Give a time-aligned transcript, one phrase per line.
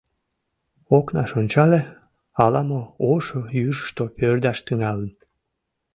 [0.97, 1.81] Окнаш ончале—
[2.43, 2.81] ала-мо
[3.13, 5.11] ошо южышто пӧрдаш тӱҥалын.